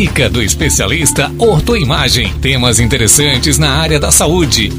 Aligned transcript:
Dica 0.00 0.30
do 0.30 0.40
especialista 0.40 1.26
Ortoimagem. 1.38 2.32
Temas 2.40 2.80
interessantes 2.80 3.58
na 3.58 3.82
área 3.82 4.00
da 4.00 4.10
saúde. 4.10 4.70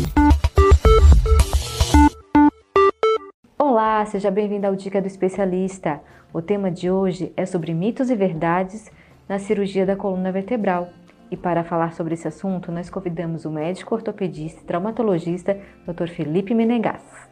Olá, 3.56 4.04
seja 4.08 4.32
bem-vindo 4.32 4.66
ao 4.66 4.76
Dica 4.76 5.00
do 5.00 5.06
Especialista. 5.06 6.02
O 6.34 6.42
tema 6.42 6.72
de 6.72 6.90
hoje 6.90 7.32
é 7.38 7.46
sobre 7.46 7.72
mitos 7.72 8.10
e 8.10 8.16
verdades 8.16 8.90
na 9.30 9.38
cirurgia 9.38 9.86
da 9.86 9.96
coluna 9.96 10.32
vertebral. 10.32 10.90
E 11.30 11.38
para 11.38 11.64
falar 11.64 11.94
sobre 11.94 12.16
esse 12.16 12.28
assunto, 12.28 12.72
nós 12.72 12.90
convidamos 12.90 13.46
o 13.46 13.52
médico 13.52 13.94
ortopedista 13.94 14.62
e 14.62 14.66
traumatologista 14.66 15.56
Dr. 15.86 16.08
Felipe 16.08 16.56
Menegas. 16.56 17.31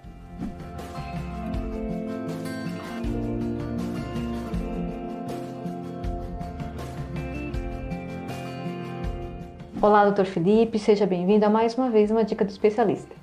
Olá, 9.81 10.03
doutor 10.03 10.25
Felipe, 10.25 10.77
seja 10.77 11.05
bem-vindo 11.05 11.45
a 11.45 11.49
mais 11.49 11.77
uma 11.77 11.89
vez 11.89 12.11
uma 12.11 12.21
Dica 12.21 12.43
do 12.43 12.49
Especialista. 12.49 13.15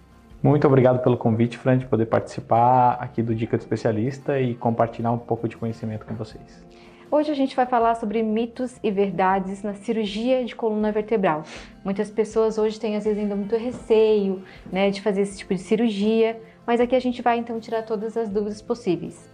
Muito 0.43 0.67
obrigado 0.67 1.03
pelo 1.03 1.15
convite, 1.15 1.59
Fran, 1.59 1.77
de 1.77 1.85
poder 1.85 2.07
participar 2.07 2.93
aqui 2.93 3.23
do 3.23 3.35
Dica 3.35 3.59
do 3.59 3.61
Especialista 3.61 4.41
e 4.41 4.55
compartilhar 4.55 5.13
um 5.13 5.19
pouco 5.19 5.47
de 5.47 5.55
conhecimento 5.55 6.07
com 6.07 6.15
vocês. 6.15 6.65
Hoje 7.11 7.31
a 7.31 7.35
gente 7.35 7.55
vai 7.55 7.67
falar 7.67 7.95
sobre 7.97 8.23
mitos 8.23 8.81
e 8.83 8.91
verdades 8.91 9.63
na 9.63 9.75
cirurgia 9.75 10.43
de 10.47 10.57
coluna 10.57 10.91
vertebral. 10.91 11.43
Muitas 11.85 12.11
pessoas 12.11 12.57
hoje 12.57 12.81
têm 12.81 12.97
às 12.97 13.05
vezes 13.05 13.19
ainda 13.19 13.37
muito 13.37 13.55
receio 13.55 14.43
né, 14.73 14.89
de 14.89 15.03
fazer 15.03 15.21
esse 15.21 15.37
tipo 15.37 15.55
de 15.55 15.61
cirurgia, 15.61 16.41
mas 16.67 16.81
aqui 16.81 16.97
a 16.97 17.01
gente 17.01 17.21
vai 17.21 17.37
então 17.37 17.61
tirar 17.61 17.83
todas 17.83 18.17
as 18.17 18.31
dúvidas 18.31 18.63
possíveis. 18.63 19.31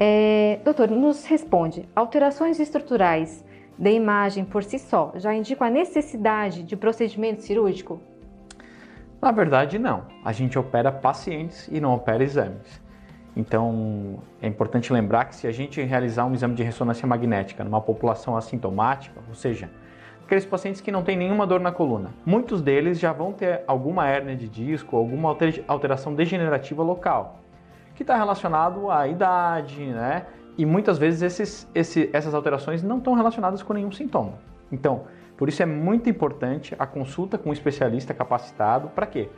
É, 0.00 0.58
doutor, 0.64 0.88
nos 0.88 1.26
responde: 1.26 1.86
alterações 1.94 2.58
estruturais 2.58 3.44
da 3.78 3.90
imagem 3.90 4.44
por 4.44 4.62
si 4.62 4.78
só 4.78 5.12
já 5.16 5.34
indicam 5.34 5.66
a 5.66 5.70
necessidade 5.70 6.62
de 6.62 6.76
procedimento 6.76 7.42
cirúrgico? 7.42 8.00
Na 9.20 9.30
verdade, 9.30 9.78
não. 9.78 10.02
A 10.24 10.32
gente 10.32 10.58
opera 10.58 10.90
pacientes 10.90 11.68
e 11.68 11.80
não 11.80 11.94
opera 11.94 12.24
exames. 12.24 12.82
Então, 13.36 14.18
é 14.42 14.46
importante 14.46 14.92
lembrar 14.92 15.26
que 15.26 15.36
se 15.36 15.46
a 15.46 15.52
gente 15.52 15.80
realizar 15.80 16.26
um 16.26 16.34
exame 16.34 16.54
de 16.54 16.62
ressonância 16.62 17.06
magnética 17.06 17.64
numa 17.64 17.80
população 17.80 18.36
assintomática, 18.36 19.20
ou 19.28 19.34
seja, 19.34 19.70
aqueles 20.24 20.44
pacientes 20.44 20.80
que 20.80 20.92
não 20.92 21.02
têm 21.02 21.16
nenhuma 21.16 21.46
dor 21.46 21.60
na 21.60 21.72
coluna, 21.72 22.10
muitos 22.26 22.60
deles 22.60 22.98
já 22.98 23.12
vão 23.12 23.32
ter 23.32 23.62
alguma 23.66 24.06
hérnia 24.06 24.36
de 24.36 24.48
disco, 24.48 24.96
alguma 24.96 25.36
alteração 25.66 26.14
degenerativa 26.14 26.82
local, 26.82 27.40
que 27.94 28.02
está 28.02 28.16
relacionado 28.16 28.90
à 28.90 29.06
idade, 29.08 29.84
né? 29.86 30.26
E 30.56 30.66
muitas 30.66 30.98
vezes 30.98 31.22
esses, 31.22 31.70
esse, 31.74 32.10
essas 32.12 32.34
alterações 32.34 32.82
não 32.82 32.98
estão 32.98 33.14
relacionadas 33.14 33.62
com 33.62 33.72
nenhum 33.72 33.90
sintoma. 33.90 34.34
Então, 34.70 35.04
por 35.36 35.48
isso 35.48 35.62
é 35.62 35.66
muito 35.66 36.08
importante 36.08 36.74
a 36.78 36.86
consulta 36.86 37.38
com 37.38 37.50
um 37.50 37.52
especialista 37.52 38.12
capacitado. 38.12 38.88
Para 38.88 39.06
quê? 39.06 39.28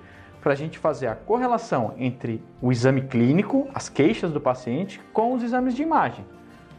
Para 0.42 0.52
a 0.52 0.56
gente 0.56 0.78
fazer 0.78 1.06
a 1.06 1.14
correlação 1.14 1.94
entre 1.96 2.42
o 2.60 2.70
exame 2.70 3.02
clínico, 3.02 3.68
as 3.72 3.88
queixas 3.88 4.32
do 4.32 4.40
paciente, 4.40 5.00
com 5.12 5.32
os 5.32 5.42
exames 5.42 5.74
de 5.74 5.82
imagem. 5.82 6.24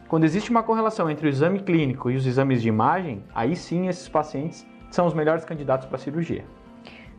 Quando 0.08 0.24
existe 0.24 0.50
uma 0.50 0.62
correlação 0.62 1.10
entre 1.10 1.26
o 1.26 1.28
exame 1.28 1.58
clínico 1.58 2.10
e 2.10 2.16
os 2.16 2.26
exames 2.26 2.62
de 2.62 2.68
imagem, 2.68 3.24
aí 3.34 3.56
sim 3.56 3.88
esses 3.88 4.08
pacientes 4.08 4.64
são 4.90 5.06
os 5.06 5.14
melhores 5.14 5.44
candidatos 5.44 5.86
para 5.88 5.98
cirurgia. 5.98 6.44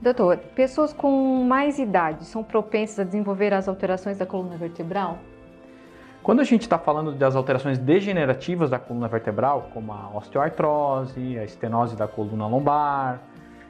Doutor, 0.02 0.38
pessoas 0.56 0.94
com 0.94 1.44
mais 1.44 1.80
idade 1.80 2.24
são 2.24 2.44
propensas 2.44 3.00
a 3.00 3.04
desenvolver 3.04 3.54
as 3.54 3.68
alterações 3.68 4.18
da 4.18 4.26
coluna 4.26 4.56
vertebral? 4.56 5.18
Quando 6.24 6.42
a 6.42 6.44
gente 6.44 6.64
está 6.64 6.78
falando 6.78 7.14
das 7.14 7.36
alterações 7.36 7.78
degenerativas 7.78 8.70
da 8.70 8.78
coluna 8.78 9.08
vertebral, 9.08 9.70
como 9.74 9.94
a 9.94 10.10
osteoartrose, 10.18 11.40
a 11.40 11.44
estenose 11.44 11.96
da 11.96 12.08
coluna 12.08 12.48
lombar, 12.48 13.22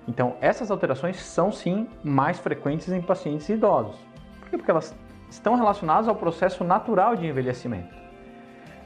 então 0.07 0.35
essas 0.41 0.71
alterações 0.71 1.17
são 1.17 1.51
sim 1.51 1.87
mais 2.03 2.39
frequentes 2.39 2.89
em 2.89 3.01
pacientes 3.01 3.47
idosos. 3.49 3.95
Por 4.39 4.49
quê? 4.49 4.57
Porque 4.57 4.71
elas 4.71 4.95
estão 5.29 5.55
relacionadas 5.55 6.07
ao 6.07 6.15
processo 6.15 6.63
natural 6.63 7.15
de 7.15 7.27
envelhecimento. 7.27 7.95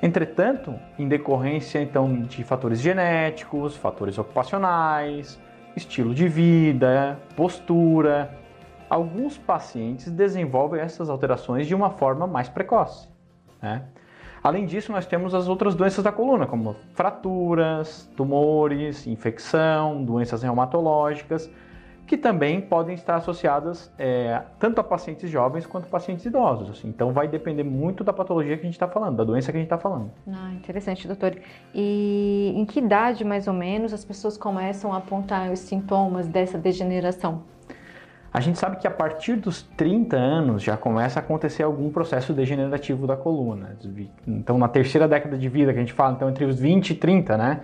Entretanto, 0.02 0.74
em 0.98 1.08
decorrência 1.08 1.80
então 1.80 2.24
de 2.24 2.44
fatores 2.44 2.82
genéticos, 2.82 3.78
fatores 3.78 4.18
ocupacionais, 4.18 5.40
estilo 5.76 6.16
de 6.16 6.28
vida, 6.28 7.20
postura, 7.36 8.36
alguns 8.90 9.38
pacientes 9.38 10.12
desenvolvem 10.12 10.82
essas 10.82 11.08
alterações 11.08 11.68
de 11.68 11.76
uma 11.76 11.92
forma 11.92 12.26
mais 12.26 12.50
precoce. 12.50 13.11
Né? 13.62 13.84
Além 14.44 14.66
disso, 14.66 14.92
nós 14.92 15.06
temos 15.06 15.36
as 15.36 15.48
outras 15.48 15.76
doenças 15.76 16.04
da 16.04 16.12
coluna, 16.12 16.48
como 16.48 16.76
fraturas, 16.94 18.10
tumores, 18.18 19.06
infecção, 19.06 20.04
doenças 20.04 20.42
reumatológicas, 20.42 21.50
que 22.08 22.18
também 22.18 22.60
podem 22.60 22.96
estar 22.96 23.16
associadas 23.16 23.90
é, 23.98 24.42
tanto 24.60 24.82
a 24.82 24.84
pacientes 24.84 25.30
jovens 25.30 25.66
quanto 25.68 25.86
a 25.86 25.88
pacientes 25.88 26.26
idosos. 26.26 26.72
Assim. 26.72 26.90
Então, 26.90 27.14
vai 27.14 27.28
depender 27.28 27.64
muito 27.64 28.04
da 28.04 28.12
patologia 28.12 28.58
que 28.58 28.64
a 28.64 28.66
gente 28.66 28.74
está 28.74 28.88
falando, 28.88 29.18
da 29.18 29.24
doença 29.24 29.52
que 29.52 29.58
a 29.58 29.62
gente 29.62 29.68
está 29.68 29.78
falando. 29.78 30.12
Ah, 30.28 30.52
interessante, 30.54 31.08
doutor. 31.08 31.38
E 31.74 32.52
em 32.56 32.66
que 32.66 32.80
idade, 32.80 33.24
mais 33.24 33.48
ou 33.48 33.54
menos, 33.54 33.94
as 33.94 34.04
pessoas 34.04 34.38
começam 34.38 34.92
a 34.92 34.98
apontar 34.98 35.52
os 35.52 35.60
sintomas 35.60 36.28
dessa 36.28 36.58
degeneração? 36.58 37.44
A 38.34 38.40
gente 38.40 38.58
sabe 38.58 38.78
que 38.78 38.88
a 38.88 38.92
partir 38.92 39.36
dos 39.36 39.62
30 39.62 40.16
anos 40.16 40.64
já 40.64 40.78
começa 40.78 41.20
a 41.20 41.22
acontecer 41.22 41.64
algum 41.64 41.90
processo 41.90 42.32
degenerativo 42.32 43.06
da 43.06 43.18
coluna. 43.18 43.76
Então, 44.26 44.58
na 44.58 44.70
terceira 44.70 45.06
década 45.06 45.38
de 45.38 45.50
vida, 45.50 45.74
que 45.74 45.80
a 45.80 45.82
gente 45.82 45.92
fala, 45.92 46.14
então 46.14 46.30
entre 46.30 46.46
os 46.46 46.58
20 46.58 46.92
e 46.92 46.96
30, 46.96 47.38
né? 47.38 47.62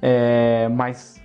É, 0.00 0.68
mas 0.70 1.20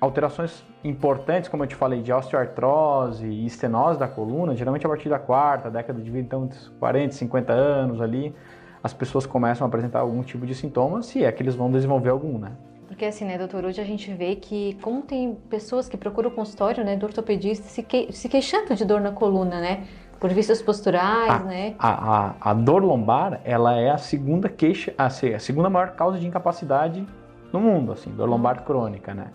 alterações 0.00 0.64
importantes, 0.82 1.50
como 1.50 1.64
eu 1.64 1.66
te 1.66 1.74
falei, 1.74 2.00
de 2.00 2.10
osteoartrose 2.10 3.26
e 3.26 3.44
estenose 3.44 3.98
da 3.98 4.08
coluna, 4.08 4.56
geralmente 4.56 4.86
a 4.86 4.88
partir 4.88 5.10
da 5.10 5.18
quarta 5.18 5.70
década 5.70 6.00
de 6.00 6.10
vida, 6.10 6.24
então 6.24 6.44
entre 6.44 6.58
40 6.78 7.14
e 7.14 7.18
50 7.18 7.52
anos 7.52 8.00
ali, 8.00 8.34
as 8.82 8.94
pessoas 8.94 9.26
começam 9.26 9.66
a 9.66 9.68
apresentar 9.68 10.00
algum 10.00 10.22
tipo 10.22 10.46
de 10.46 10.54
sintoma, 10.54 11.02
se 11.02 11.22
é 11.22 11.30
que 11.30 11.42
eles 11.42 11.54
vão 11.54 11.70
desenvolver 11.70 12.10
algum, 12.10 12.38
né? 12.38 12.52
Porque 12.96 13.04
assim, 13.04 13.26
né, 13.26 13.36
doutor, 13.36 13.62
hoje 13.66 13.78
a 13.78 13.84
gente 13.84 14.10
vê 14.14 14.36
que 14.36 14.72
como 14.80 15.02
tem 15.02 15.34
pessoas 15.50 15.86
que 15.86 15.98
procuram 15.98 16.30
o 16.30 16.32
consultório, 16.32 16.82
né, 16.82 16.96
do 16.96 17.04
ortopedista 17.04 17.68
se, 17.68 17.82
que, 17.82 18.10
se 18.10 18.26
queixando 18.26 18.74
de 18.74 18.86
dor 18.86 19.02
na 19.02 19.12
coluna, 19.12 19.60
né? 19.60 19.84
Por 20.18 20.30
vistas 20.30 20.62
posturais, 20.62 21.30
a, 21.30 21.38
né? 21.40 21.74
A, 21.78 21.90
a, 21.90 22.34
a, 22.40 22.54
dor 22.54 22.82
lombar, 22.82 23.42
ela 23.44 23.78
é 23.78 23.90
a 23.90 23.98
segunda 23.98 24.48
queixa, 24.48 24.94
a, 24.96 25.08
a 25.08 25.10
segunda 25.10 25.68
maior 25.68 25.90
causa 25.90 26.18
de 26.18 26.26
incapacidade 26.26 27.06
no 27.52 27.60
mundo, 27.60 27.92
assim, 27.92 28.10
dor 28.12 28.30
lombar 28.30 28.64
crônica, 28.64 29.12
né? 29.12 29.26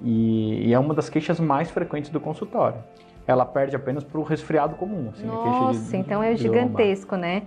E, 0.00 0.68
e, 0.68 0.72
é 0.72 0.78
uma 0.78 0.94
das 0.94 1.10
queixas 1.10 1.38
mais 1.38 1.70
frequentes 1.70 2.08
do 2.08 2.18
consultório. 2.18 2.82
Ela 3.26 3.44
perde 3.44 3.76
apenas 3.76 4.02
para 4.02 4.18
o 4.18 4.22
resfriado 4.22 4.76
comum, 4.76 5.10
assim, 5.10 5.26
Nossa, 5.26 5.90
de, 5.90 5.96
então 5.98 6.22
é 6.22 6.34
gigantesco, 6.36 7.16
né? 7.16 7.42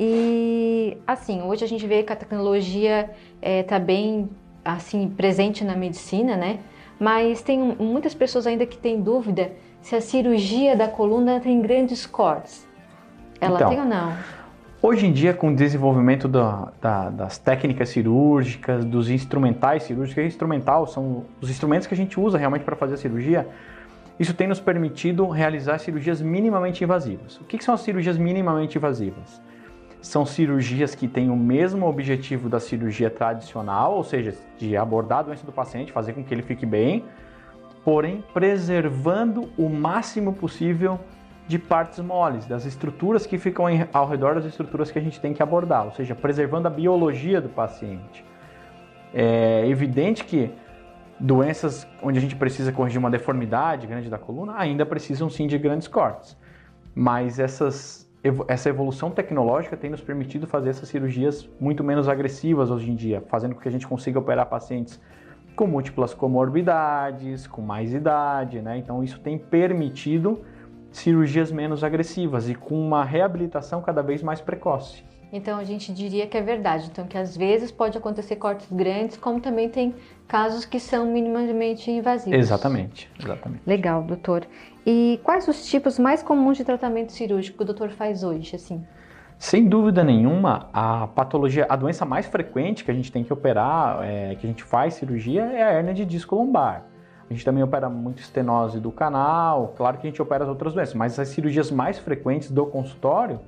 E 0.00 0.98
assim, 1.06 1.42
hoje 1.42 1.64
a 1.64 1.68
gente 1.68 1.86
vê 1.86 2.02
que 2.02 2.12
a 2.12 2.16
tecnologia 2.16 3.08
está 3.40 3.76
eh, 3.76 3.78
é, 3.78 3.80
bem 3.80 4.28
assim 4.66 5.08
presente 5.08 5.64
na 5.64 5.76
medicina, 5.76 6.36
né? 6.36 6.58
Mas 6.98 7.42
tem 7.42 7.58
muitas 7.78 8.14
pessoas 8.14 8.46
ainda 8.46 8.66
que 8.66 8.76
têm 8.76 9.00
dúvida 9.00 9.52
se 9.80 9.94
a 9.94 10.00
cirurgia 10.00 10.74
da 10.74 10.88
coluna 10.88 11.38
tem 11.40 11.60
grandes 11.60 12.06
cortes. 12.06 12.66
Ela 13.40 13.56
então, 13.56 13.68
tem 13.68 13.78
ou 13.80 13.84
não? 13.84 14.12
Hoje 14.82 15.06
em 15.06 15.12
dia, 15.12 15.32
com 15.32 15.48
o 15.48 15.54
desenvolvimento 15.54 16.28
da, 16.28 16.68
da, 16.80 17.10
das 17.10 17.38
técnicas 17.38 17.88
cirúrgicas, 17.88 18.84
dos 18.84 19.10
instrumentais 19.10 19.84
cirúrgicos, 19.84 20.24
instrumental 20.24 20.86
são 20.86 21.24
os 21.40 21.50
instrumentos 21.50 21.86
que 21.86 21.94
a 21.94 21.96
gente 21.96 22.18
usa 22.20 22.38
realmente 22.38 22.64
para 22.64 22.76
fazer 22.76 22.94
a 22.94 22.96
cirurgia, 22.96 23.48
isso 24.18 24.32
tem 24.32 24.46
nos 24.46 24.60
permitido 24.60 25.28
realizar 25.28 25.78
cirurgias 25.78 26.20
minimamente 26.22 26.82
invasivas. 26.82 27.36
O 27.40 27.44
que, 27.44 27.58
que 27.58 27.64
são 27.64 27.74
as 27.74 27.80
cirurgias 27.80 28.16
minimamente 28.16 28.78
invasivas? 28.78 29.40
São 30.00 30.24
cirurgias 30.24 30.94
que 30.94 31.08
têm 31.08 31.30
o 31.30 31.36
mesmo 31.36 31.86
objetivo 31.86 32.48
da 32.48 32.60
cirurgia 32.60 33.10
tradicional, 33.10 33.94
ou 33.94 34.04
seja, 34.04 34.34
de 34.58 34.76
abordar 34.76 35.20
a 35.20 35.22
doença 35.22 35.44
do 35.44 35.52
paciente, 35.52 35.92
fazer 35.92 36.12
com 36.12 36.22
que 36.22 36.32
ele 36.32 36.42
fique 36.42 36.64
bem, 36.64 37.04
porém 37.84 38.24
preservando 38.32 39.48
o 39.56 39.68
máximo 39.68 40.32
possível 40.32 40.98
de 41.48 41.58
partes 41.58 42.00
moles, 42.00 42.46
das 42.46 42.64
estruturas 42.64 43.24
que 43.24 43.38
ficam 43.38 43.66
ao 43.92 44.08
redor 44.08 44.34
das 44.34 44.44
estruturas 44.44 44.90
que 44.90 44.98
a 44.98 45.02
gente 45.02 45.20
tem 45.20 45.32
que 45.32 45.42
abordar, 45.42 45.84
ou 45.84 45.92
seja, 45.92 46.14
preservando 46.14 46.66
a 46.66 46.70
biologia 46.70 47.40
do 47.40 47.48
paciente. 47.48 48.24
É 49.14 49.66
evidente 49.68 50.24
que 50.24 50.50
doenças 51.18 51.86
onde 52.02 52.18
a 52.18 52.20
gente 52.20 52.36
precisa 52.36 52.72
corrigir 52.72 52.98
uma 52.98 53.10
deformidade 53.10 53.86
grande 53.86 54.10
da 54.10 54.18
coluna 54.18 54.54
ainda 54.56 54.84
precisam 54.84 55.30
sim 55.30 55.46
de 55.46 55.56
grandes 55.56 55.88
cortes, 55.88 56.36
mas 56.94 57.38
essas 57.38 58.05
essa 58.48 58.68
evolução 58.68 59.10
tecnológica 59.10 59.76
tem 59.76 59.90
nos 59.90 60.00
permitido 60.00 60.46
fazer 60.46 60.70
essas 60.70 60.88
cirurgias 60.88 61.48
muito 61.60 61.82
menos 61.82 62.08
agressivas 62.08 62.70
hoje 62.70 62.90
em 62.90 62.94
dia, 62.94 63.22
fazendo 63.28 63.54
com 63.54 63.60
que 63.60 63.68
a 63.68 63.72
gente 63.72 63.86
consiga 63.86 64.18
operar 64.18 64.46
pacientes 64.46 65.00
com 65.54 65.66
múltiplas 65.66 66.12
comorbidades, 66.12 67.46
com 67.46 67.62
mais 67.62 67.94
idade, 67.94 68.60
né? 68.60 68.76
Então 68.76 69.02
isso 69.02 69.18
tem 69.20 69.38
permitido 69.38 70.44
cirurgias 70.90 71.50
menos 71.50 71.82
agressivas 71.82 72.48
e 72.48 72.54
com 72.54 72.78
uma 72.78 73.04
reabilitação 73.04 73.82
cada 73.82 74.02
vez 74.02 74.22
mais 74.22 74.40
precoce. 74.40 75.04
Então 75.32 75.58
a 75.58 75.64
gente 75.64 75.92
diria 75.92 76.26
que 76.26 76.36
é 76.36 76.42
verdade. 76.42 76.88
Então 76.90 77.06
que 77.06 77.18
às 77.18 77.36
vezes 77.36 77.70
pode 77.70 77.98
acontecer 77.98 78.36
cortes 78.36 78.68
grandes, 78.70 79.16
como 79.16 79.40
também 79.40 79.68
tem 79.68 79.94
casos 80.26 80.64
que 80.64 80.78
são 80.78 81.06
minimamente 81.06 81.90
invasivos. 81.90 82.38
Exatamente, 82.38 83.10
exatamente. 83.18 83.62
Legal, 83.66 84.02
doutor. 84.02 84.46
E 84.84 85.20
quais 85.22 85.48
os 85.48 85.66
tipos 85.68 85.98
mais 85.98 86.22
comuns 86.22 86.56
de 86.56 86.64
tratamento 86.64 87.12
cirúrgico 87.12 87.58
que 87.58 87.62
o 87.62 87.66
doutor 87.66 87.90
faz 87.90 88.22
hoje, 88.22 88.54
assim? 88.54 88.84
Sem 89.38 89.68
dúvida 89.68 90.02
nenhuma, 90.02 90.70
a 90.72 91.08
patologia, 91.08 91.66
a 91.68 91.76
doença 91.76 92.06
mais 92.06 92.24
frequente 92.24 92.82
que 92.82 92.90
a 92.90 92.94
gente 92.94 93.12
tem 93.12 93.22
que 93.22 93.32
operar, 93.32 94.02
é, 94.02 94.34
que 94.34 94.46
a 94.46 94.48
gente 94.48 94.64
faz 94.64 94.94
cirurgia, 94.94 95.42
é 95.42 95.62
a 95.62 95.72
hernia 95.74 95.92
de 95.92 96.06
disco 96.06 96.34
lombar. 96.34 96.84
A 97.28 97.32
gente 97.34 97.44
também 97.44 97.62
opera 97.62 97.90
muito 97.90 98.20
estenose 98.20 98.80
do 98.80 98.90
canal, 98.90 99.74
claro 99.76 99.98
que 99.98 100.06
a 100.06 100.10
gente 100.10 100.22
opera 100.22 100.44
as 100.44 100.48
outras 100.48 100.72
doenças, 100.72 100.94
mas 100.94 101.18
as 101.18 101.28
cirurgias 101.28 101.70
mais 101.70 101.98
frequentes 101.98 102.50
do 102.50 102.64
consultório 102.64 103.40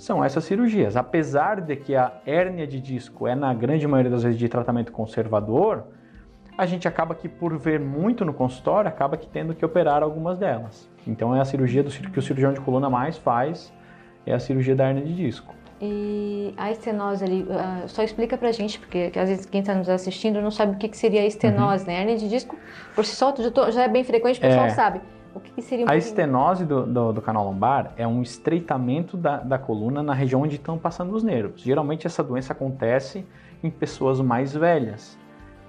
são 0.00 0.24
essas 0.24 0.44
cirurgias. 0.44 0.96
Apesar 0.96 1.60
de 1.60 1.76
que 1.76 1.94
a 1.94 2.10
hérnia 2.24 2.66
de 2.66 2.80
disco 2.80 3.26
é, 3.26 3.34
na 3.34 3.52
grande 3.52 3.86
maioria 3.86 4.10
das 4.10 4.22
vezes, 4.22 4.38
de 4.38 4.48
tratamento 4.48 4.90
conservador, 4.90 5.84
a 6.56 6.64
gente 6.64 6.88
acaba 6.88 7.14
que, 7.14 7.28
por 7.28 7.58
ver 7.58 7.78
muito 7.78 8.24
no 8.24 8.32
consultório, 8.32 8.88
acaba 8.88 9.18
que 9.18 9.28
tendo 9.28 9.54
que 9.54 9.62
operar 9.62 10.02
algumas 10.02 10.38
delas. 10.38 10.90
Então 11.06 11.36
é 11.36 11.40
a 11.40 11.44
cirurgia 11.44 11.82
do, 11.82 11.90
que 11.90 12.18
o 12.18 12.22
cirurgião 12.22 12.50
de 12.54 12.60
coluna 12.62 12.88
mais 12.88 13.18
faz, 13.18 13.70
é 14.24 14.32
a 14.32 14.38
cirurgia 14.38 14.74
da 14.74 14.88
hernia 14.88 15.04
de 15.04 15.14
disco. 15.14 15.54
E 15.82 16.54
a 16.56 16.70
estenose 16.70 17.22
ali, 17.22 17.42
uh, 17.42 17.86
só 17.86 18.02
explica 18.02 18.38
pra 18.38 18.52
gente, 18.52 18.78
porque 18.78 19.12
às 19.14 19.28
vezes 19.28 19.44
quem 19.44 19.60
está 19.60 19.74
nos 19.74 19.88
assistindo 19.88 20.40
não 20.40 20.50
sabe 20.50 20.76
o 20.76 20.78
que, 20.78 20.88
que 20.88 20.96
seria 20.96 21.20
a 21.20 21.26
estenose, 21.26 21.84
uhum. 21.84 21.90
né? 21.90 21.98
A 21.98 22.00
hernia 22.00 22.16
de 22.16 22.28
disco, 22.28 22.56
por 22.94 23.04
si 23.04 23.14
só, 23.14 23.34
já 23.70 23.82
é 23.82 23.88
bem 23.88 24.02
frequente, 24.02 24.38
o 24.38 24.40
pessoal 24.40 24.64
é... 24.64 24.70
sabe. 24.70 25.00
O 25.34 25.40
que, 25.40 25.50
que 25.52 25.62
seria 25.62 25.86
um 25.86 25.90
A 25.90 25.96
estenose 25.96 26.64
do, 26.64 26.84
do, 26.84 27.12
do, 27.12 27.22
canal 27.22 27.44
lombar 27.44 27.92
é 27.96 28.06
um 28.06 28.22
estreitamento 28.22 29.16
da, 29.16 29.38
da 29.38 29.58
coluna 29.58 30.02
na 30.02 30.12
região 30.12 30.42
onde 30.42 30.56
estão 30.56 30.76
passando 30.76 31.14
os 31.14 31.22
nervos. 31.22 31.62
Geralmente 31.62 32.06
essa 32.06 32.22
doença 32.22 32.52
acontece 32.52 33.24
em 33.62 33.70
pessoas 33.70 34.20
mais 34.20 34.54
velhas. 34.54 35.18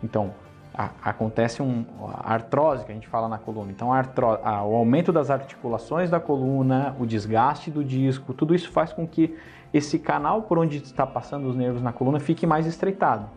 Então, 0.04 0.34
a, 0.74 0.90
acontece 1.04 1.62
um, 1.62 1.86
a 2.00 2.34
artrose 2.34 2.86
que 2.86 2.92
a 2.92 2.96
gente 2.96 3.08
fala 3.08 3.28
na 3.28 3.38
coluna. 3.38 3.72
Então, 3.72 3.94
a 3.94 3.98
artro, 3.98 4.28
a, 4.44 4.64
o 4.64 4.76
aumento 4.76 5.12
das 5.12 5.30
articulações 5.30 6.10
da 6.10 6.20
coluna, 6.20 6.96
o 7.00 7.06
desgaste 7.06 7.70
do 7.70 7.84
disco, 7.84 8.34
tudo 8.34 8.56
isso 8.56 8.72
faz 8.72 8.92
com 8.92 9.08
que 9.08 9.38
esse 9.74 10.00
canal 10.00 10.44
por 10.44 10.58
onde 10.58 10.78
está 10.78 11.06
passando 11.06 11.48
os 11.48 11.56
nervos 11.56 11.82
na 11.82 11.94
coluna 11.94 12.20
fique 12.20 12.48
mais 12.48 12.66
estreitado. 12.66 13.30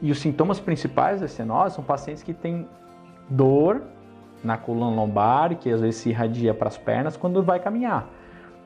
E 0.00 0.10
os 0.10 0.18
sintomas 0.18 0.60
principais 0.60 1.20
da 1.20 1.26
estenose 1.26 1.74
são 1.74 1.84
pacientes 1.84 2.22
que 2.22 2.32
têm 2.32 2.68
dor 3.28 3.82
na 4.42 4.56
coluna 4.56 4.94
lombar, 4.94 5.56
que 5.56 5.70
às 5.70 5.80
vezes 5.80 6.00
se 6.00 6.10
irradia 6.10 6.54
para 6.54 6.68
as 6.68 6.78
pernas 6.78 7.16
quando 7.16 7.42
vai 7.42 7.58
caminhar. 7.58 8.08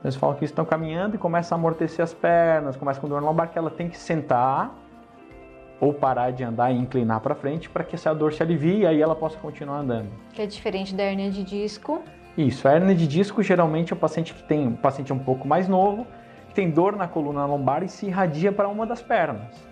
Eles 0.02 0.16
falam 0.16 0.36
que 0.36 0.44
estão 0.44 0.64
caminhando 0.64 1.14
e 1.14 1.18
começam 1.18 1.56
a 1.56 1.58
amortecer 1.58 2.02
as 2.02 2.12
pernas, 2.12 2.76
começa 2.76 3.00
com 3.00 3.08
dor 3.08 3.22
lombar, 3.22 3.50
que 3.50 3.58
ela 3.58 3.70
tem 3.70 3.88
que 3.88 3.96
sentar 3.96 4.74
ou 5.80 5.92
parar 5.92 6.30
de 6.30 6.44
andar 6.44 6.72
e 6.72 6.78
inclinar 6.78 7.20
para 7.20 7.34
frente 7.34 7.68
para 7.68 7.82
que 7.82 7.94
essa 7.94 8.14
dor 8.14 8.32
se 8.32 8.42
alivie 8.42 8.80
e 8.80 8.86
aí 8.86 9.00
ela 9.00 9.14
possa 9.14 9.36
continuar 9.38 9.78
andando. 9.78 10.08
Que 10.32 10.42
é 10.42 10.46
diferente 10.46 10.94
da 10.94 11.02
hernia 11.02 11.30
de 11.30 11.42
disco. 11.42 12.02
Isso, 12.36 12.66
a 12.66 12.74
hernia 12.74 12.94
de 12.94 13.06
disco 13.06 13.42
geralmente 13.42 13.92
é 13.92 13.96
o 13.96 13.98
paciente 13.98 14.32
que 14.32 14.42
tem 14.42 14.68
um 14.68 14.76
paciente 14.76 15.12
um 15.12 15.18
pouco 15.18 15.46
mais 15.46 15.68
novo, 15.68 16.06
que 16.48 16.54
tem 16.54 16.70
dor 16.70 16.96
na 16.96 17.06
coluna 17.06 17.44
lombar 17.46 17.82
e 17.82 17.88
se 17.88 18.06
irradia 18.06 18.52
para 18.52 18.68
uma 18.68 18.86
das 18.86 19.02
pernas, 19.02 19.66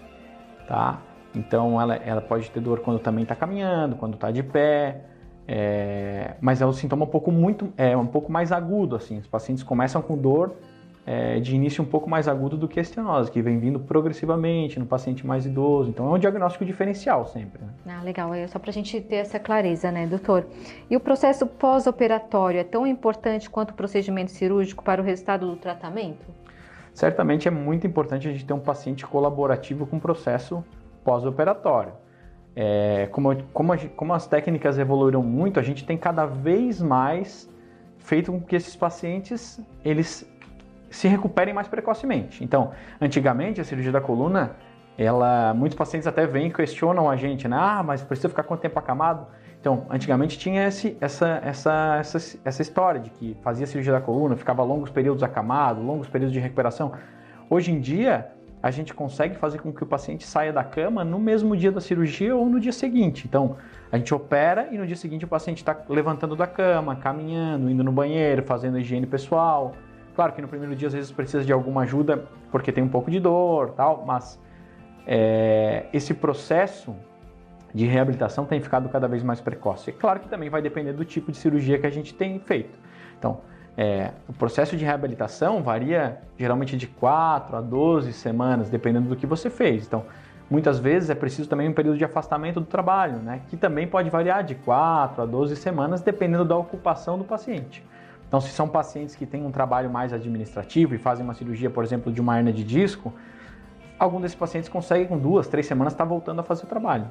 tá? 0.67 0.99
Então 1.35 1.81
ela, 1.81 1.94
ela 1.96 2.20
pode 2.20 2.50
ter 2.50 2.61
dor 2.61 2.81
quando 2.81 2.99
também 2.99 3.23
está 3.23 3.35
caminhando, 3.35 3.96
quando 3.96 4.14
está 4.14 4.31
de 4.31 4.43
pé, 4.43 5.05
é, 5.52 6.37
mas 6.41 6.62
é 6.62 6.67
um 6.67 6.73
sintoma 6.73 7.05
um 7.05 7.08
pouco 7.08 7.32
muito, 7.32 7.73
é 7.76 7.97
um 7.97 8.06
pouco 8.06 8.31
mais 8.31 8.52
agudo 8.52 8.94
assim. 8.94 9.19
Os 9.19 9.26
pacientes 9.26 9.64
começam 9.64 10.00
com 10.00 10.17
dor 10.17 10.55
é, 11.05 11.41
de 11.41 11.56
início 11.56 11.82
um 11.82 11.87
pouco 11.87 12.08
mais 12.08 12.29
agudo 12.29 12.56
do 12.56 12.69
que 12.69 12.79
a 12.79 12.82
estenose, 12.82 13.32
que 13.32 13.43
vem 13.43 13.58
vindo 13.58 13.81
progressivamente 13.81 14.79
no 14.79 14.87
paciente 14.87 15.26
mais 15.26 15.44
idoso. 15.44 15.91
Então 15.91 16.06
é 16.06 16.11
um 16.11 16.19
diagnóstico 16.20 16.64
diferencial 16.64 17.26
sempre. 17.26 17.62
Né? 17.62 17.99
Ah, 17.99 18.00
legal. 18.05 18.32
É 18.32 18.47
só 18.47 18.61
para 18.61 18.70
a 18.70 18.73
gente 18.73 19.00
ter 19.00 19.17
essa 19.17 19.41
clareza, 19.41 19.91
né, 19.91 20.06
doutor? 20.06 20.47
E 20.88 20.97
o 20.97 21.00
processo 21.00 21.44
pós-operatório 21.44 22.61
é 22.61 22.64
tão 22.64 22.87
importante 22.87 23.50
quanto 23.50 23.73
o 23.73 23.75
procedimento 23.75 24.31
cirúrgico 24.31 24.85
para 24.85 25.03
o 25.03 25.05
resultado 25.05 25.49
do 25.49 25.56
tratamento? 25.56 26.25
Certamente 26.94 27.49
é 27.49 27.50
muito 27.50 27.88
importante 27.88 28.29
a 28.29 28.31
gente 28.31 28.44
ter 28.44 28.53
um 28.53 28.61
paciente 28.61 29.05
colaborativo 29.05 29.85
com 29.85 29.96
o 29.96 30.00
processo 30.00 30.64
pós-operatório. 31.03 31.93
É, 32.55 33.08
como, 33.12 33.43
como, 33.52 33.88
como 33.91 34.12
as 34.12 34.26
técnicas 34.26 34.79
evoluíram 34.79 35.23
muito, 35.23 35.61
a 35.61 35.62
gente 35.62 35.85
tem 35.85 35.97
cada 35.97 36.26
vez 36.26 36.81
mais 36.82 37.49
feito 37.99 38.32
com 38.32 38.41
que 38.41 38.56
esses 38.56 38.75
pacientes 38.75 39.61
eles 39.85 40.29
se 40.91 41.06
recuperem 41.06 41.55
mais 41.55 41.69
precocemente. 41.69 42.43
Então, 42.43 42.73
antigamente 43.00 43.61
a 43.61 43.64
cirurgia 43.64 43.93
da 43.93 44.00
coluna, 44.00 44.56
ela, 44.99 45.55
muitos 45.55 45.79
pacientes 45.79 46.06
até 46.06 46.26
vêm 46.26 46.49
e 46.49 46.52
questionam 46.52 47.08
a 47.08 47.17
gente, 47.17 47.47
né? 47.47 47.56
Ah, 47.58 47.82
mas 47.82 48.02
precisa 48.02 48.29
ficar 48.29 48.43
quanto 48.43 48.61
tempo 48.61 48.79
acamado? 48.79 49.26
Então, 49.61 49.87
antigamente 49.91 50.38
tinha 50.38 50.67
esse, 50.67 50.96
essa, 51.00 51.41
essa, 51.44 51.96
essa, 52.00 52.38
essa 52.44 52.62
história 52.62 53.00
de 53.00 53.11
que 53.11 53.37
fazia 53.43 53.67
cirurgia 53.67 53.93
da 53.93 54.00
coluna, 54.00 54.37
ficava 54.37 54.62
longos 54.62 54.91
períodos 54.91 55.23
acamado, 55.23 55.82
longos 55.82 56.08
períodos 56.08 56.32
de 56.32 56.41
recuperação. 56.41 56.93
Hoje 57.49 57.70
em 57.70 57.79
dia, 57.79 58.32
a 58.62 58.71
gente 58.71 58.93
consegue 58.93 59.37
fazer 59.37 59.59
com 59.59 59.73
que 59.73 59.83
o 59.83 59.87
paciente 59.87 60.27
saia 60.27 60.53
da 60.53 60.62
cama 60.62 61.03
no 61.05 61.19
mesmo 61.19 61.57
dia 61.57 61.73
da 61.73 61.81
cirurgia 61.81 62.37
ou 62.37 62.47
no 62.47 62.61
dia 62.61 62.73
seguinte. 62.73 63.27
Então, 63.27 63.57
a 63.91 63.97
gente 63.97 64.15
opera 64.15 64.69
e 64.71 64.77
no 64.77 64.87
dia 64.87 64.97
seguinte 64.97 65.25
o 65.25 65.29
paciente 65.29 65.59
está 65.59 65.77
levantando 65.89 66.37
da 66.37 66.47
cama, 66.47 66.97
caminhando, 66.97 67.71
indo 67.71 67.83
no 67.83 67.93
banheiro, 67.93 68.43
fazendo 68.43 68.79
higiene 68.79 69.07
pessoal. 69.07 69.73
Claro 70.15 70.33
que 70.33 70.43
no 70.43 70.49
primeiro 70.49 70.77
dia 70.77 70.89
às 70.89 70.95
vezes 70.95 71.11
precisa 71.11 71.45
de 71.45 71.53
alguma 71.53 71.83
ajuda 71.83 72.25
porque 72.51 72.71
tem 72.71 72.85
um 72.85 72.89
pouco 72.89 73.11
de 73.11 73.19
dor, 73.19 73.71
tal, 73.71 74.05
mas 74.05 74.39
é, 75.06 75.87
esse 75.93 76.13
processo 76.13 76.95
de 77.73 77.87
reabilitação 77.87 78.45
tem 78.45 78.61
ficado 78.61 78.89
cada 78.89 79.09
vez 79.09 79.23
mais 79.23 79.41
precoce. 79.41 79.91
É 79.91 79.93
claro 79.93 80.21
que 80.21 80.29
também 80.29 80.51
vai 80.51 80.61
depender 80.61 80.93
do 80.93 81.05
tipo 81.05 81.33
de 81.33 81.39
cirurgia 81.39 81.79
que 81.79 81.87
a 81.87 81.91
gente 81.91 82.13
tem 82.13 82.39
feito. 82.41 82.79
Então, 83.19 83.41
é, 83.76 84.11
o 84.28 84.32
processo 84.32 84.76
de 84.76 84.84
reabilitação 84.84 85.62
varia 85.62 86.19
geralmente 86.38 86.76
de 86.76 86.87
4 86.87 87.56
a 87.56 87.61
12 87.61 88.12
semanas, 88.12 88.69
dependendo 88.69 89.08
do 89.08 89.17
que 89.17 89.26
você 89.26 89.49
fez. 89.49 89.87
Então, 89.87 90.05
muitas 90.50 90.78
vezes 90.78 91.11
é 91.11 91.14
preciso 91.14 91.49
também 91.49 91.69
um 91.69 91.72
período 91.72 91.96
de 91.96 92.05
afastamento 92.05 92.61
do 92.61 92.67
trabalho, 92.67 93.19
né, 93.19 93.43
que 93.49 93.56
também 93.56 93.87
pode 93.87 94.11
variar 94.11 94.43
de 94.43 94.55
4 94.55 95.22
a 95.22 95.26
12 95.26 95.56
semanas, 95.56 96.02
dependendo 96.02 96.44
da 96.44 96.56
ocupação 96.56 97.17
do 97.17 97.25
paciente. 97.25 97.84
Então, 98.26 98.40
se 98.40 98.50
são 98.50 98.69
pacientes 98.69 99.17
que 99.17 99.26
têm 99.26 99.44
um 99.44 99.50
trabalho 99.50 99.90
mais 99.90 100.12
administrativo 100.12 100.94
e 100.94 100.99
fazem 100.99 101.25
uma 101.25 101.34
cirurgia, 101.34 101.69
por 101.69 101.82
exemplo, 101.82 102.12
de 102.12 102.20
uma 102.20 102.38
hernia 102.38 102.52
de 102.52 102.62
disco, 102.62 103.12
algum 103.99 104.20
desses 104.20 104.37
pacientes 104.37 104.69
consegue 104.69 105.06
com 105.06 105.19
duas, 105.19 105.49
três 105.49 105.67
semanas 105.67 105.93
estar 105.93 106.05
tá 106.05 106.08
voltando 106.08 106.38
a 106.40 106.43
fazer 106.44 106.64
o 106.64 106.67
trabalho. 106.67 107.06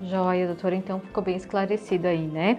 Joia, 0.00 0.46
doutora, 0.46 0.76
então 0.76 1.00
ficou 1.00 1.24
bem 1.24 1.36
esclarecido 1.36 2.06
aí, 2.06 2.26
né? 2.26 2.58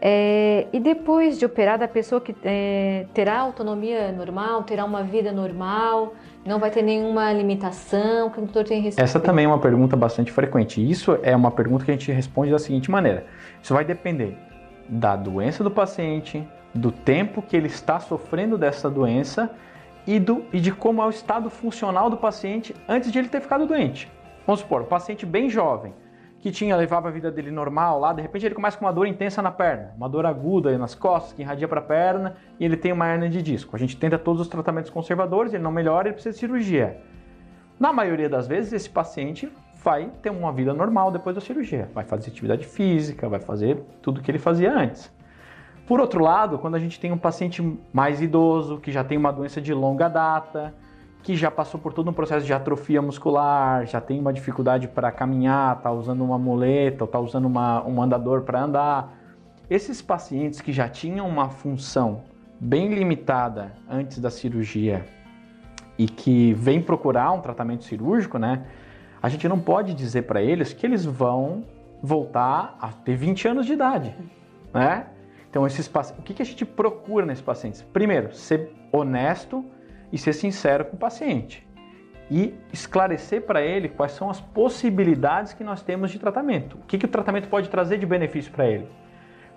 É, 0.00 0.66
e 0.72 0.80
depois 0.80 1.38
de 1.38 1.44
operada, 1.44 1.84
a 1.84 1.88
pessoa 1.88 2.20
que 2.20 2.34
é, 2.42 3.04
terá 3.12 3.40
autonomia 3.40 4.10
normal, 4.10 4.62
terá 4.62 4.84
uma 4.84 5.02
vida 5.02 5.30
normal, 5.30 6.14
não 6.46 6.58
vai 6.58 6.70
ter 6.70 6.82
nenhuma 6.82 7.30
limitação? 7.32 8.30
Que 8.30 8.38
o 8.38 8.42
doutor 8.42 8.64
tem 8.64 8.80
resposta? 8.80 9.02
Essa 9.02 9.20
também 9.20 9.44
é 9.44 9.48
uma 9.48 9.58
pergunta 9.58 9.96
bastante 9.96 10.32
frequente. 10.32 10.80
Isso 10.80 11.18
é 11.22 11.36
uma 11.36 11.50
pergunta 11.50 11.84
que 11.84 11.90
a 11.90 11.94
gente 11.94 12.10
responde 12.10 12.50
da 12.50 12.58
seguinte 12.58 12.90
maneira: 12.90 13.26
isso 13.62 13.74
vai 13.74 13.84
depender 13.84 14.38
da 14.88 15.14
doença 15.14 15.62
do 15.62 15.70
paciente, 15.70 16.46
do 16.74 16.90
tempo 16.90 17.42
que 17.42 17.54
ele 17.54 17.66
está 17.66 18.00
sofrendo 18.00 18.56
dessa 18.56 18.88
doença 18.88 19.50
e, 20.06 20.18
do, 20.18 20.42
e 20.54 20.58
de 20.58 20.72
como 20.72 21.02
é 21.02 21.06
o 21.06 21.10
estado 21.10 21.50
funcional 21.50 22.08
do 22.08 22.16
paciente 22.16 22.74
antes 22.88 23.12
de 23.12 23.18
ele 23.18 23.28
ter 23.28 23.42
ficado 23.42 23.66
doente. 23.66 24.10
Vamos 24.46 24.60
supor, 24.60 24.80
um 24.80 24.86
paciente 24.86 25.26
bem 25.26 25.50
jovem 25.50 25.92
que 26.40 26.50
tinha 26.52 26.76
levava 26.76 27.08
a 27.08 27.10
vida 27.10 27.30
dele 27.30 27.50
normal 27.50 27.98
lá, 27.98 28.12
de 28.12 28.22
repente 28.22 28.46
ele 28.46 28.54
começa 28.54 28.78
com 28.78 28.84
uma 28.84 28.92
dor 28.92 29.06
intensa 29.06 29.42
na 29.42 29.50
perna, 29.50 29.92
uma 29.96 30.08
dor 30.08 30.24
aguda 30.24 30.76
nas 30.78 30.94
costas 30.94 31.32
que 31.32 31.42
irradia 31.42 31.66
para 31.66 31.80
a 31.80 31.82
perna 31.82 32.36
e 32.60 32.64
ele 32.64 32.76
tem 32.76 32.92
uma 32.92 33.08
hernia 33.08 33.28
de 33.28 33.42
disco. 33.42 33.74
A 33.74 33.78
gente 33.78 33.96
tenta 33.96 34.18
todos 34.18 34.40
os 34.42 34.48
tratamentos 34.48 34.90
conservadores, 34.90 35.52
ele 35.52 35.62
não 35.62 35.72
melhora, 35.72 36.08
ele 36.08 36.14
precisa 36.14 36.32
de 36.32 36.38
cirurgia. 36.38 37.00
Na 37.78 37.92
maioria 37.92 38.28
das 38.28 38.46
vezes 38.46 38.72
esse 38.72 38.90
paciente 38.90 39.52
vai 39.82 40.10
ter 40.22 40.30
uma 40.30 40.52
vida 40.52 40.72
normal 40.72 41.10
depois 41.10 41.34
da 41.34 41.40
cirurgia, 41.40 41.88
vai 41.92 42.04
fazer 42.04 42.30
atividade 42.30 42.66
física, 42.66 43.28
vai 43.28 43.40
fazer 43.40 43.82
tudo 44.02 44.20
que 44.20 44.30
ele 44.30 44.38
fazia 44.38 44.72
antes. 44.72 45.12
Por 45.86 46.00
outro 46.00 46.22
lado, 46.22 46.58
quando 46.58 46.74
a 46.74 46.78
gente 46.78 47.00
tem 47.00 47.10
um 47.10 47.18
paciente 47.18 47.62
mais 47.92 48.20
idoso, 48.20 48.78
que 48.78 48.92
já 48.92 49.02
tem 49.02 49.16
uma 49.16 49.32
doença 49.32 49.60
de 49.60 49.72
longa 49.72 50.08
data, 50.08 50.74
que 51.28 51.36
já 51.36 51.50
passou 51.50 51.78
por 51.78 51.92
todo 51.92 52.08
um 52.08 52.12
processo 52.14 52.46
de 52.46 52.54
atrofia 52.54 53.02
muscular, 53.02 53.84
já 53.84 54.00
tem 54.00 54.18
uma 54.18 54.32
dificuldade 54.32 54.88
para 54.88 55.12
caminhar, 55.12 55.76
está 55.76 55.92
usando 55.92 56.24
uma 56.24 56.38
muleta, 56.38 57.04
ou 57.04 57.06
está 57.06 57.20
usando 57.20 57.44
uma, 57.44 57.86
um 57.86 58.00
andador 58.00 58.44
para 58.44 58.62
andar. 58.62 59.12
Esses 59.68 60.00
pacientes 60.00 60.62
que 60.62 60.72
já 60.72 60.88
tinham 60.88 61.28
uma 61.28 61.50
função 61.50 62.22
bem 62.58 62.94
limitada 62.94 63.74
antes 63.90 64.18
da 64.20 64.30
cirurgia 64.30 65.04
e 65.98 66.06
que 66.06 66.54
vêm 66.54 66.80
procurar 66.80 67.30
um 67.32 67.42
tratamento 67.42 67.84
cirúrgico, 67.84 68.38
né? 68.38 68.64
A 69.20 69.28
gente 69.28 69.46
não 69.46 69.60
pode 69.60 69.92
dizer 69.92 70.22
para 70.22 70.40
eles 70.40 70.72
que 70.72 70.86
eles 70.86 71.04
vão 71.04 71.62
voltar 72.02 72.78
a 72.80 72.88
ter 72.88 73.16
20 73.16 73.48
anos 73.48 73.66
de 73.66 73.74
idade, 73.74 74.16
né? 74.72 75.08
Então, 75.50 75.66
esses, 75.66 75.90
o 76.18 76.22
que 76.22 76.40
a 76.40 76.46
gente 76.46 76.64
procura 76.64 77.26
nesses 77.26 77.44
pacientes? 77.44 77.82
Primeiro, 77.82 78.34
ser 78.34 78.72
honesto 78.90 79.62
e 80.12 80.18
ser 80.18 80.32
sincero 80.32 80.84
com 80.84 80.96
o 80.96 80.98
paciente. 80.98 81.66
e 82.30 82.54
esclarecer 82.70 83.40
para 83.46 83.62
ele 83.62 83.88
quais 83.88 84.12
são 84.12 84.28
as 84.28 84.38
possibilidades 84.38 85.54
que 85.54 85.64
nós 85.64 85.80
temos 85.80 86.10
de 86.10 86.18
tratamento. 86.18 86.76
O 86.76 86.82
que, 86.86 86.98
que 86.98 87.06
o 87.06 87.08
tratamento 87.08 87.48
pode 87.48 87.70
trazer 87.70 87.96
de 87.96 88.04
benefício 88.04 88.52
para 88.52 88.66
ele? 88.66 88.86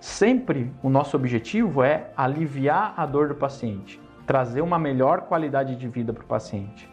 Sempre 0.00 0.72
o 0.82 0.88
nosso 0.88 1.14
objetivo 1.14 1.82
é 1.82 2.10
aliviar 2.16 2.94
a 2.96 3.04
dor 3.04 3.28
do 3.28 3.34
paciente, 3.34 4.00
trazer 4.26 4.62
uma 4.62 4.78
melhor 4.78 5.22
qualidade 5.22 5.76
de 5.76 5.86
vida 5.86 6.12
para 6.14 6.24
o 6.24 6.26
paciente. 6.26 6.88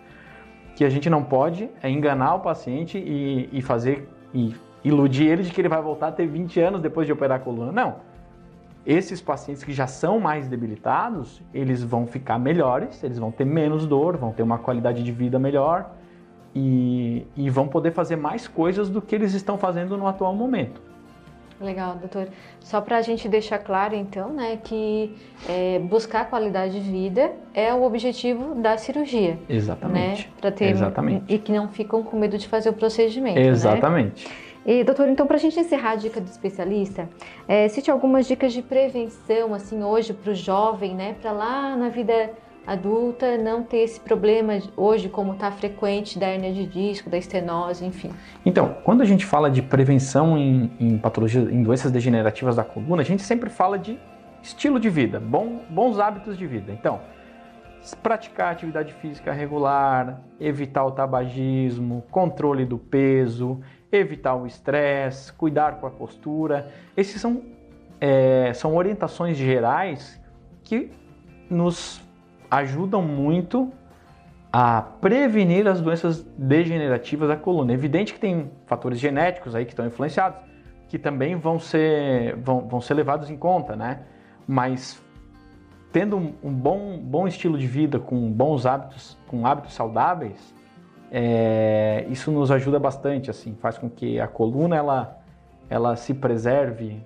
Que 0.75 0.83
a 0.83 0.89
gente 0.89 1.09
não 1.09 1.23
pode 1.23 1.69
é 1.81 1.89
enganar 1.89 2.35
o 2.35 2.39
paciente 2.41 2.97
e, 2.97 3.49
e 3.51 3.61
fazer 3.61 4.07
e 4.33 4.53
iludir 4.83 5.27
ele 5.27 5.43
de 5.43 5.51
que 5.51 5.59
ele 5.61 5.69
vai 5.69 5.81
voltar 5.81 6.09
a 6.09 6.11
ter 6.11 6.27
20 6.27 6.59
anos 6.59 6.81
depois 6.81 7.07
de 7.07 7.13
operar 7.13 7.39
a 7.39 7.41
coluna. 7.41 7.71
Não. 7.71 8.08
Esses 8.85 9.21
pacientes 9.21 9.63
que 9.63 9.71
já 9.71 9.87
são 9.87 10.19
mais 10.19 10.47
debilitados, 10.47 11.41
eles 11.53 11.83
vão 11.83 12.07
ficar 12.07 12.39
melhores, 12.39 13.03
eles 13.03 13.19
vão 13.19 13.31
ter 13.31 13.45
menos 13.45 13.85
dor, 13.85 14.17
vão 14.17 14.31
ter 14.31 14.41
uma 14.41 14.57
qualidade 14.57 15.03
de 15.03 15.11
vida 15.11 15.37
melhor 15.37 15.91
e, 16.55 17.27
e 17.35 17.49
vão 17.49 17.67
poder 17.67 17.91
fazer 17.91 18.15
mais 18.15 18.47
coisas 18.47 18.89
do 18.89 19.01
que 19.01 19.13
eles 19.13 19.33
estão 19.33 19.57
fazendo 19.57 19.97
no 19.97 20.07
atual 20.07 20.33
momento. 20.33 20.81
Legal, 21.61 21.95
doutor. 21.95 22.29
Só 22.61 22.79
para 22.79 22.97
a 22.97 23.01
gente 23.01 23.27
deixar 23.27 23.59
claro, 23.59 23.93
então, 23.93 24.29
né, 24.29 24.57
que 24.63 25.13
é, 25.47 25.77
buscar 25.79 26.29
qualidade 26.29 26.81
de 26.81 26.89
vida 26.89 27.33
é 27.53 27.73
o 27.73 27.83
objetivo 27.83 28.55
da 28.55 28.77
cirurgia. 28.77 29.37
Exatamente. 29.49 30.27
Né, 30.27 30.33
para 30.39 30.51
ter 30.51 30.69
Exatamente. 30.69 31.25
E 31.27 31.37
que 31.37 31.51
não 31.51 31.67
ficam 31.67 32.01
com 32.01 32.17
medo 32.17 32.37
de 32.37 32.47
fazer 32.47 32.69
o 32.69 32.73
procedimento. 32.73 33.37
Exatamente. 33.37 34.25
Né? 34.25 34.48
E, 34.69 34.83
doutor, 34.83 35.09
então, 35.09 35.25
para 35.25 35.35
a 35.35 35.39
gente 35.39 35.59
encerrar 35.59 35.93
a 35.93 35.95
dica 35.95 36.21
do 36.21 36.27
especialista, 36.27 37.09
é, 37.47 37.67
cite 37.67 37.89
algumas 37.89 38.27
dicas 38.27 38.53
de 38.53 38.61
prevenção, 38.61 39.55
assim, 39.55 39.83
hoje 39.83 40.13
para 40.13 40.31
o 40.31 40.35
jovem, 40.35 40.93
né, 40.93 41.15
para 41.19 41.31
lá 41.31 41.75
na 41.75 41.89
vida 41.89 42.29
adulta 42.67 43.35
não 43.35 43.63
ter 43.63 43.77
esse 43.77 43.99
problema 43.99 44.59
hoje 44.77 45.09
como 45.09 45.33
está 45.33 45.49
frequente 45.49 46.19
da 46.19 46.27
hernia 46.27 46.53
de 46.53 46.67
disco, 46.67 47.09
da 47.09 47.17
estenose, 47.17 47.83
enfim. 47.83 48.11
Então, 48.45 48.75
quando 48.83 49.01
a 49.01 49.05
gente 49.05 49.25
fala 49.25 49.49
de 49.49 49.63
prevenção 49.63 50.37
em, 50.37 50.69
em 50.79 50.99
patologias, 50.99 51.51
em 51.51 51.63
doenças 51.63 51.91
degenerativas 51.91 52.55
da 52.55 52.63
coluna, 52.63 53.01
a 53.01 53.05
gente 53.05 53.23
sempre 53.23 53.49
fala 53.49 53.75
de 53.75 53.97
estilo 54.43 54.79
de 54.79 54.87
vida, 54.87 55.19
bom, 55.19 55.61
bons 55.67 55.99
hábitos 55.99 56.37
de 56.37 56.45
vida. 56.45 56.71
Então, 56.71 56.99
praticar 58.01 58.51
atividade 58.51 58.93
física 58.95 59.31
regular, 59.31 60.21
evitar 60.39 60.85
o 60.85 60.91
tabagismo, 60.91 62.03
controle 62.11 62.65
do 62.65 62.77
peso, 62.77 63.61
evitar 63.91 64.35
o 64.35 64.45
estresse, 64.45 65.31
cuidar 65.33 65.79
com 65.79 65.87
a 65.87 65.89
postura. 65.89 66.71
Esses 66.95 67.21
são, 67.21 67.41
é, 67.99 68.51
são 68.53 68.75
orientações 68.75 69.37
gerais 69.37 70.21
que 70.63 70.91
nos 71.49 72.01
ajudam 72.49 73.01
muito 73.01 73.71
a 74.51 74.81
prevenir 74.81 75.67
as 75.67 75.79
doenças 75.79 76.23
degenerativas 76.37 77.29
da 77.29 77.37
coluna. 77.37 77.71
É 77.71 77.75
evidente 77.75 78.13
que 78.13 78.19
tem 78.19 78.51
fatores 78.65 78.99
genéticos 78.99 79.53
aí 79.55 79.65
que 79.65 79.71
estão 79.71 79.85
influenciados, 79.85 80.39
que 80.87 80.97
também 80.97 81.35
vão 81.35 81.59
ser, 81.59 82.35
vão, 82.37 82.67
vão 82.67 82.81
ser 82.81 82.95
levados 82.95 83.29
em 83.29 83.37
conta, 83.37 83.75
né? 83.75 84.01
Mas 84.47 85.03
tendo 85.91 86.17
um, 86.17 86.33
um 86.43 86.53
bom, 86.53 86.97
bom 86.97 87.27
estilo 87.27 87.57
de 87.57 87.67
vida, 87.67 87.99
com 87.99 88.31
bons 88.31 88.65
hábitos, 88.65 89.17
com 89.27 89.45
hábitos 89.45 89.73
saudáveis, 89.73 90.53
é, 91.11 92.05
isso 92.09 92.31
nos 92.31 92.51
ajuda 92.51 92.79
bastante, 92.79 93.29
assim, 93.29 93.55
faz 93.59 93.77
com 93.77 93.89
que 93.89 94.19
a 94.19 94.27
coluna 94.27 94.75
ela, 94.75 95.19
ela 95.69 95.95
se 95.95 96.13
preserve 96.13 97.01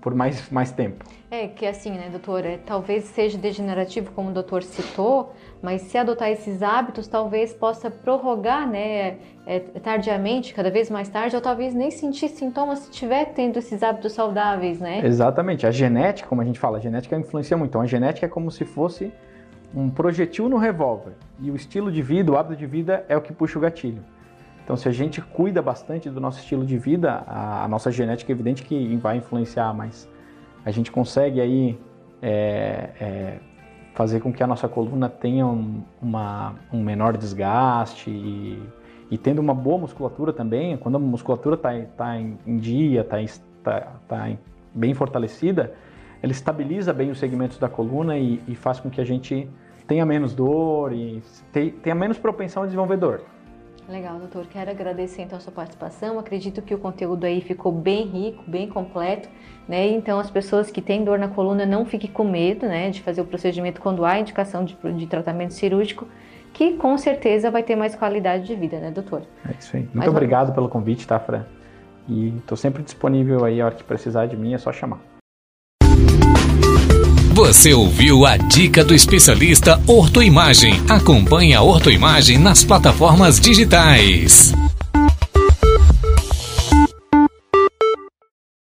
por 0.00 0.14
mais, 0.14 0.50
mais 0.50 0.72
tempo. 0.72 1.04
É 1.30 1.46
que 1.46 1.64
assim, 1.64 1.90
né, 1.90 2.08
doutor, 2.10 2.44
é, 2.44 2.56
talvez 2.58 3.04
seja 3.04 3.38
degenerativo, 3.38 4.10
como 4.12 4.30
o 4.30 4.32
doutor 4.32 4.62
citou, 4.62 5.32
mas 5.62 5.82
se 5.82 5.96
adotar 5.96 6.30
esses 6.30 6.62
hábitos, 6.62 7.06
talvez 7.06 7.52
possa 7.52 7.90
prorrogar, 7.90 8.68
né, 8.68 9.18
é, 9.46 9.60
tardiamente, 9.82 10.52
cada 10.52 10.70
vez 10.70 10.90
mais 10.90 11.08
tarde, 11.08 11.36
ou 11.36 11.42
talvez 11.42 11.74
nem 11.74 11.90
sentir 11.90 12.28
sintomas 12.28 12.80
se 12.80 12.90
estiver 12.90 13.26
tendo 13.26 13.58
esses 13.58 13.82
hábitos 13.82 14.12
saudáveis, 14.12 14.80
né? 14.80 15.00
Exatamente. 15.04 15.66
A 15.66 15.70
genética, 15.70 16.28
como 16.28 16.40
a 16.40 16.44
gente 16.44 16.58
fala, 16.58 16.78
a 16.78 16.80
genética 16.80 17.16
influencia 17.16 17.56
muito. 17.56 17.70
Então, 17.70 17.80
a 17.80 17.86
genética 17.86 18.26
é 18.26 18.28
como 18.28 18.50
se 18.50 18.64
fosse 18.64 19.12
um 19.74 19.88
projetil 19.88 20.48
no 20.48 20.56
revólver. 20.56 21.12
E 21.38 21.50
o 21.50 21.56
estilo 21.56 21.92
de 21.92 22.02
vida, 22.02 22.32
o 22.32 22.36
hábito 22.36 22.56
de 22.56 22.66
vida 22.66 23.04
é 23.08 23.16
o 23.16 23.20
que 23.20 23.32
puxa 23.32 23.58
o 23.58 23.62
gatilho. 23.62 24.02
Então, 24.70 24.76
se 24.76 24.88
a 24.88 24.92
gente 24.92 25.20
cuida 25.20 25.60
bastante 25.60 26.08
do 26.08 26.20
nosso 26.20 26.38
estilo 26.38 26.64
de 26.64 26.78
vida, 26.78 27.24
a, 27.26 27.64
a 27.64 27.66
nossa 27.66 27.90
genética 27.90 28.30
é 28.30 28.32
evidente 28.32 28.62
que 28.62 28.96
vai 28.98 29.16
influenciar, 29.16 29.74
mas 29.74 30.08
a 30.64 30.70
gente 30.70 30.92
consegue 30.92 31.40
aí 31.40 31.76
é, 32.22 32.90
é, 33.00 33.38
fazer 33.96 34.20
com 34.20 34.32
que 34.32 34.40
a 34.44 34.46
nossa 34.46 34.68
coluna 34.68 35.08
tenha 35.08 35.44
um, 35.44 35.82
uma, 36.00 36.54
um 36.72 36.80
menor 36.84 37.16
desgaste 37.16 38.10
e, 38.10 38.62
e, 39.10 39.18
tendo 39.18 39.40
uma 39.40 39.52
boa 39.52 39.76
musculatura 39.76 40.32
também, 40.32 40.76
quando 40.76 40.94
a 40.94 40.98
musculatura 41.00 41.56
está 41.56 41.70
tá 41.96 42.16
em, 42.16 42.38
em, 42.46 42.56
dia, 42.56 43.00
está 43.00 43.16
tá, 43.64 43.92
tá 44.06 44.30
bem 44.72 44.94
fortalecida, 44.94 45.74
ela 46.22 46.30
estabiliza 46.30 46.92
bem 46.92 47.10
os 47.10 47.18
segmentos 47.18 47.58
da 47.58 47.68
coluna 47.68 48.16
e, 48.16 48.40
e 48.46 48.54
faz 48.54 48.78
com 48.78 48.88
que 48.88 49.00
a 49.00 49.04
gente 49.04 49.50
tenha 49.88 50.06
menos 50.06 50.32
dor 50.32 50.92
e 50.92 51.20
tenha 51.82 51.96
menos 51.96 52.20
propensão 52.20 52.62
a 52.62 52.66
desenvolver 52.66 52.98
dor. 52.98 53.20
Legal, 53.90 54.20
doutor. 54.20 54.46
Quero 54.46 54.70
agradecer 54.70 55.22
então 55.22 55.36
a 55.36 55.40
sua 55.40 55.52
participação. 55.52 56.16
Acredito 56.16 56.62
que 56.62 56.72
o 56.72 56.78
conteúdo 56.78 57.24
aí 57.24 57.40
ficou 57.40 57.72
bem 57.72 58.06
rico, 58.06 58.44
bem 58.46 58.68
completo, 58.68 59.28
né? 59.68 59.88
Então 59.88 60.20
as 60.20 60.30
pessoas 60.30 60.70
que 60.70 60.80
têm 60.80 61.02
dor 61.02 61.18
na 61.18 61.26
coluna 61.26 61.66
não 61.66 61.84
fiquem 61.84 62.08
com 62.08 62.22
medo, 62.22 62.66
né, 62.66 62.90
de 62.90 63.02
fazer 63.02 63.20
o 63.20 63.24
procedimento 63.24 63.80
quando 63.80 64.04
há 64.04 64.18
indicação 64.20 64.64
de, 64.64 64.76
de 64.96 65.06
tratamento 65.08 65.54
cirúrgico, 65.54 66.06
que 66.52 66.74
com 66.74 66.96
certeza 66.96 67.50
vai 67.50 67.64
ter 67.64 67.74
mais 67.74 67.96
qualidade 67.96 68.46
de 68.46 68.54
vida, 68.54 68.78
né, 68.78 68.92
doutor? 68.92 69.22
É 69.44 69.54
isso 69.58 69.76
aí. 69.76 69.82
Muito 69.82 69.96
Mais 69.96 70.08
obrigado 70.08 70.54
pelo 70.54 70.68
convite, 70.68 71.04
tá, 71.04 71.18
Fran? 71.18 71.44
E 72.08 72.28
estou 72.38 72.56
sempre 72.56 72.84
disponível 72.84 73.44
aí 73.44 73.60
a 73.60 73.66
hora 73.66 73.74
que 73.74 73.82
precisar 73.82 74.26
de 74.26 74.36
mim, 74.36 74.54
é 74.54 74.58
só 74.58 74.72
chamar. 74.72 75.00
Você 77.32 77.72
ouviu 77.72 78.26
a 78.26 78.36
dica 78.36 78.84
do 78.84 78.92
especialista 78.92 79.80
Ortoimagem. 79.86 80.74
Acompanhe 80.88 81.54
a 81.54 81.62
Ortoimagem 81.62 82.36
nas 82.38 82.64
plataformas 82.64 83.38
digitais. 83.38 84.52